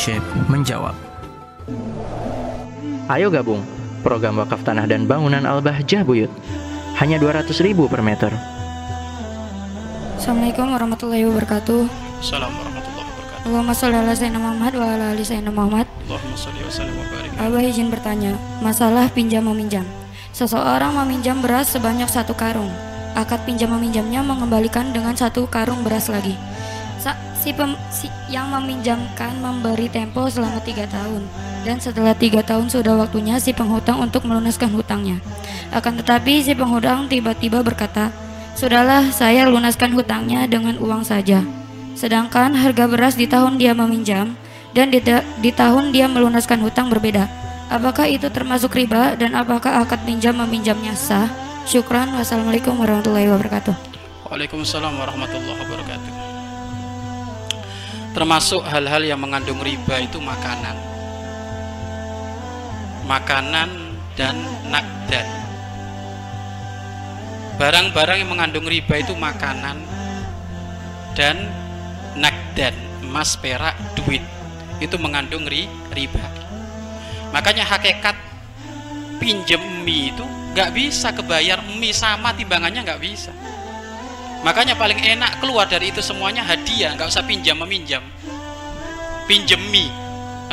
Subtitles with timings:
[0.00, 0.96] Syekh menjawab.
[3.12, 3.60] Ayo gabung
[4.00, 6.32] program wakaf tanah dan bangunan Al-Bahjah Buyut.
[6.96, 8.32] Hanya 200 ribu per meter.
[10.16, 11.84] Assalamualaikum warahmatullahi wabarakatuh.
[12.16, 13.44] Assalamualaikum warahmatullahi wabarakatuh.
[13.44, 15.86] Allahumma sholli ala sayyidina Muhammad wa ala ali sayyidina Muhammad.
[16.08, 17.30] Allahumma sholli wa sallim wa barik.
[17.36, 18.32] Abah izin bertanya,
[18.64, 19.84] masalah pinjam meminjam.
[20.32, 22.72] Seseorang meminjam beras sebanyak satu karung.
[23.12, 26.40] Akad pinjam meminjamnya mengembalikan dengan satu karung beras lagi.
[27.00, 31.24] Sa- si, pem- si yang meminjamkan memberi tempo selama tiga tahun
[31.64, 35.20] dan setelah tiga tahun sudah waktunya si penghutang untuk melunaskan hutangnya.
[35.72, 38.12] Akan tetapi si penghutang tiba-tiba berkata,
[38.56, 41.40] Sudahlah saya lunaskan hutangnya dengan uang saja.
[41.96, 44.36] Sedangkan harga beras di tahun dia meminjam
[44.76, 45.00] dan di,
[45.40, 47.24] di tahun dia melunaskan hutang berbeda.
[47.70, 51.30] Apakah itu termasuk riba dan apakah akad pinjam meminjamnya sah?
[51.70, 52.10] Syukran.
[52.18, 53.74] Wassalamualaikum warahmatullahi wabarakatuh.
[54.26, 56.09] Waalaikumsalam warahmatullahi wabarakatuh.
[58.10, 60.74] Termasuk hal-hal yang mengandung riba itu makanan.
[63.06, 63.70] Makanan
[64.18, 64.34] dan
[64.66, 65.26] nakdan.
[67.60, 69.78] Barang-barang yang mengandung riba itu makanan
[71.14, 71.36] dan
[72.16, 74.24] nakdan, emas, perak, duit.
[74.80, 76.24] Itu mengandung ri, riba.
[77.30, 78.16] Makanya hakikat
[79.20, 80.24] pinjem mie itu
[80.56, 83.30] nggak bisa kebayar mie sama timbangannya nggak bisa
[84.40, 88.02] makanya paling enak keluar dari itu semuanya hadiah nggak usah pinjam meminjam.
[89.30, 89.92] Pinjem mie.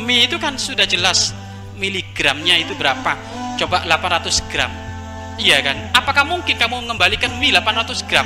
[0.00, 1.36] Mie itu kan sudah jelas
[1.76, 3.18] miligramnya itu berapa.
[3.60, 4.72] Coba 800 gram.
[5.36, 5.76] Iya kan?
[5.92, 8.24] Apakah mungkin kamu mengembalikan mie 800 gram?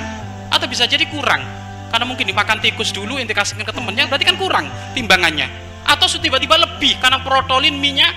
[0.54, 1.42] Atau bisa jadi kurang?
[1.90, 5.50] Karena mungkin dimakan tikus dulu dikasihkan ke temennya berarti kan kurang timbangannya.
[5.86, 8.14] Atau tiba-tiba lebih karena protolin minyak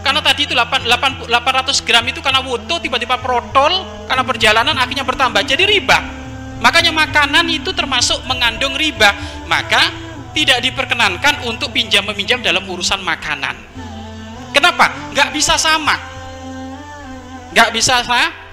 [0.00, 5.02] karena tadi itu 8, 8, 800 gram itu karena wuto tiba-tiba protol karena perjalanan akhirnya
[5.02, 6.15] bertambah jadi riba
[6.62, 9.12] makanya makanan itu termasuk mengandung riba.
[9.46, 9.92] Maka
[10.36, 13.56] tidak diperkenankan untuk pinjam meminjam dalam urusan makanan.
[14.52, 15.12] Kenapa?
[15.12, 15.96] Nggak bisa sama.
[17.52, 18.46] Nggak bisa sama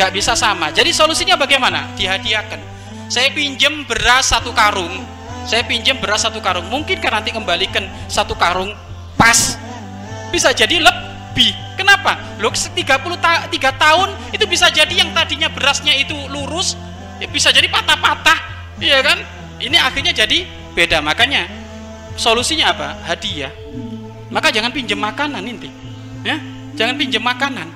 [0.00, 0.72] nggak bisa sama.
[0.72, 1.92] Jadi solusinya bagaimana?
[1.92, 2.56] Dihadiahkan.
[3.12, 5.02] Saya pinjam beras satu karung.
[5.44, 6.64] Saya pinjam beras satu karung.
[6.72, 8.72] Mungkin kan nanti kembalikan satu karung
[9.20, 9.60] pas?
[10.32, 11.52] Bisa jadi lebih.
[11.76, 12.16] Kenapa?
[12.40, 12.80] Lo 30
[13.20, 16.80] ta 3 tahun itu bisa jadi yang tadinya berasnya itu lurus
[17.20, 18.38] ya bisa jadi patah-patah
[18.80, 19.20] iya kan?
[19.60, 21.04] Ini akhirnya jadi beda.
[21.04, 21.46] Makanya
[22.16, 22.96] solusinya apa?
[23.04, 23.52] Hadiah.
[24.32, 25.68] Maka jangan pinjam makanan inti.
[26.24, 26.40] Ya
[26.74, 27.68] jangan pinjam makanan.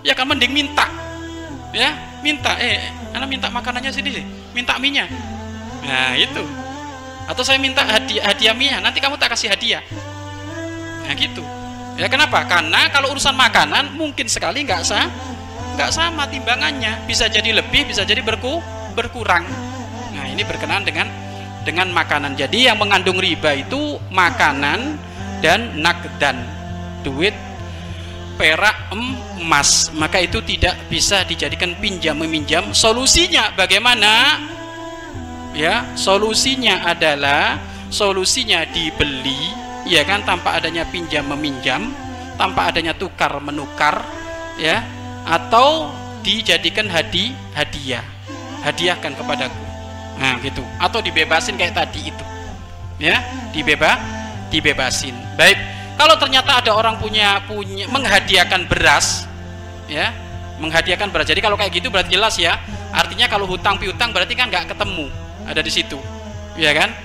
[0.00, 0.88] Ya kan mending minta.
[1.76, 1.92] Ya
[2.24, 2.56] minta.
[2.56, 2.80] Eh
[3.12, 4.24] anak minta makanannya sendiri.
[4.56, 5.12] Minta minyak.
[5.84, 6.42] Nah itu.
[7.28, 8.80] Atau saya minta hadiah hadiah minyak.
[8.80, 9.84] Nanti kamu tak kasih hadiah.
[11.04, 11.44] Nah gitu.
[12.00, 12.44] Ya kenapa?
[12.48, 15.08] Karena kalau urusan makanan mungkin sekali nggak sah
[15.76, 17.04] nggak sama timbangannya.
[17.04, 19.44] Bisa jadi lebih bisa jadi berku berkurang.
[20.16, 21.06] Nah ini berkenaan dengan
[21.66, 22.38] dengan makanan.
[22.38, 24.96] Jadi yang mengandung riba itu makanan
[25.44, 26.40] dan nakdan
[27.04, 27.36] duit
[28.40, 29.92] perak emas.
[29.92, 32.72] Maka itu tidak bisa dijadikan pinjam meminjam.
[32.72, 34.40] Solusinya bagaimana?
[35.52, 37.60] Ya solusinya adalah
[37.92, 39.52] solusinya dibeli
[39.84, 40.24] ya kan?
[40.24, 41.92] Tanpa adanya pinjam meminjam.
[42.40, 44.04] Tanpa adanya tukar menukar
[44.56, 44.84] ya?
[45.26, 45.90] Atau
[46.22, 48.15] dijadikan hadi hadiah
[48.66, 49.66] hadiahkan kepadaku
[50.16, 50.64] nah gitu.
[50.80, 52.24] Atau dibebasin kayak tadi itu.
[52.96, 53.20] Ya
[53.52, 54.00] dibeba
[54.48, 55.12] dibebasin.
[55.36, 55.60] Baik.
[55.96, 59.28] Kalau ternyata ada orang punya punya menghadiahkan beras
[59.88, 60.12] ya
[60.56, 61.28] menghadiahkan beras.
[61.28, 62.56] Jadi kalau kayak gitu berarti jelas ya.
[62.96, 65.12] Artinya kalau hutang piutang berarti kan nggak ketemu.
[65.44, 66.00] Ada di situ.
[66.56, 66.96] Ya kan?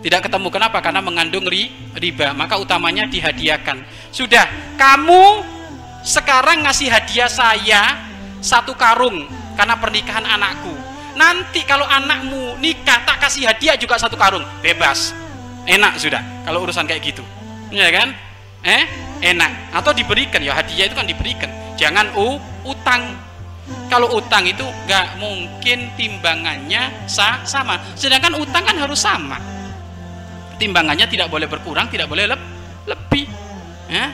[0.00, 0.48] Tidak ketemu.
[0.48, 0.80] Kenapa?
[0.80, 2.32] Karena mengandung ri, riba.
[2.32, 3.84] Maka utamanya dihadiahkan.
[4.08, 4.48] Sudah.
[4.80, 5.44] Kamu
[6.04, 7.82] sekarang ngasih hadiah saya
[8.40, 9.24] satu karung
[9.56, 14.44] karena pernikahan anakku nanti kalau anakmu nikah tak kasih hadiah juga satu karung.
[14.60, 15.14] Bebas.
[15.64, 17.24] Enak sudah kalau urusan kayak gitu.
[17.72, 18.12] Ya kan?
[18.62, 18.84] Eh?
[19.24, 19.72] Enak.
[19.72, 21.50] Atau diberikan ya hadiah itu kan diberikan.
[21.80, 22.36] Jangan u
[22.68, 23.16] utang.
[23.88, 27.80] Kalau utang itu nggak mungkin timbangannya sa sama.
[27.96, 29.40] Sedangkan utang kan harus sama.
[30.60, 32.40] Timbangannya tidak boleh berkurang tidak boleh leb
[32.84, 33.24] lebih.
[33.88, 34.12] Ya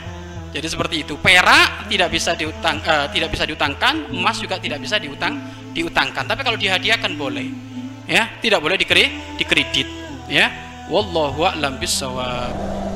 [0.51, 1.15] jadi seperti itu.
[1.19, 5.39] Perak tidak bisa diutang uh, tidak bisa diutangkan emas juga tidak bisa diutang
[5.71, 6.27] diutangkan.
[6.27, 7.47] Tapi kalau dihadiahkan boleh
[8.11, 8.27] ya.
[8.43, 9.89] Tidak boleh dikredit dikredit
[10.27, 10.51] ya.
[10.91, 12.90] Wallahu a'lam bissawab